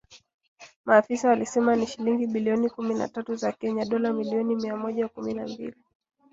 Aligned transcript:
Maafisa 0.85 1.29
walisema 1.29 1.75
ni 1.75 1.87
shilingi 1.87 2.27
bilioni 2.27 2.69
kumi 2.69 2.93
na 2.95 3.07
tatu 3.07 3.35
za 3.35 3.51
Kenya 3.51 3.85
(dola 3.85 4.13
milioni 4.13 4.55
mia 4.55 4.77
moja 4.77 5.07
kumi 5.07 5.33
na 5.33 5.47
mbili). 5.47 5.75